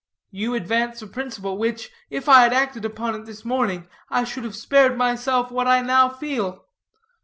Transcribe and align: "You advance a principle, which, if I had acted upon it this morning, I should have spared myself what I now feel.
"You 0.31 0.55
advance 0.55 1.03
a 1.03 1.07
principle, 1.07 1.59
which, 1.59 1.91
if 2.09 2.27
I 2.27 2.41
had 2.41 2.53
acted 2.53 2.85
upon 2.85 3.13
it 3.13 3.27
this 3.27 3.45
morning, 3.45 3.87
I 4.09 4.23
should 4.23 4.45
have 4.45 4.55
spared 4.55 4.97
myself 4.97 5.51
what 5.51 5.67
I 5.67 5.81
now 5.81 6.09
feel. 6.09 6.65